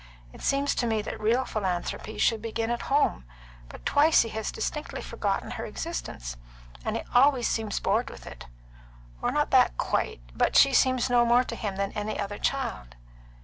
It 0.33 0.41
seems 0.41 0.73
to 0.73 0.87
me 0.87 1.03
that 1.03 1.19
real 1.21 1.45
philanthropy 1.45 2.19
would 2.31 2.41
begin 2.41 2.71
at 2.71 2.81
home. 2.89 3.23
But 3.69 3.85
twice 3.85 4.23
he 4.23 4.29
has 4.29 4.51
distinctly 4.51 4.99
forgotten 4.99 5.51
her 5.51 5.65
existence, 5.67 6.37
and 6.83 6.95
he 6.95 7.03
always 7.13 7.47
seems 7.47 7.79
bored 7.79 8.09
with 8.09 8.25
it. 8.25 8.47
Or 9.21 9.29
not 9.31 9.51
that 9.51 9.77
quite; 9.77 10.21
but 10.33 10.55
she 10.55 10.73
seems 10.73 11.07
no 11.11 11.23
more 11.23 11.43
to 11.43 11.55
him 11.55 11.75
than 11.75 11.91
any 11.91 12.19
other 12.19 12.39
child." 12.39 12.95